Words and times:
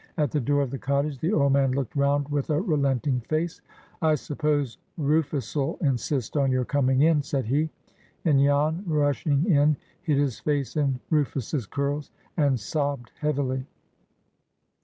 At 0.17 0.31
the 0.31 0.39
door 0.39 0.63
of 0.63 0.71
the 0.71 0.79
cottage, 0.79 1.19
the 1.19 1.31
old 1.31 1.53
man 1.53 1.73
looked 1.73 1.95
round 1.95 2.27
with 2.29 2.49
a 2.49 2.59
relenting 2.59 3.19
face. 3.19 3.61
"I 4.01 4.15
suppose 4.15 4.79
Rufus'll 4.97 5.77
insist 5.79 6.35
on 6.35 6.51
your 6.51 6.65
coming 6.65 7.03
in," 7.03 7.21
said 7.21 7.45
he; 7.45 7.69
and 8.25 8.39
Jan 8.39 8.83
rushing 8.87 9.45
in 9.45 9.77
hid 10.01 10.17
his 10.17 10.39
face 10.39 10.75
in 10.75 10.99
Rufus's 11.11 11.67
curls, 11.67 12.09
and 12.35 12.59
sobbed 12.59 13.11
heavily. 13.19 13.67